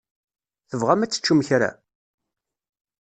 Tebɣam 0.69 1.01
ad 1.03 1.11
teččem 1.11 1.39
kra? 1.47 1.71